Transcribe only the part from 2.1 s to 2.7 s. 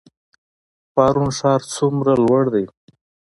لوړ دی؟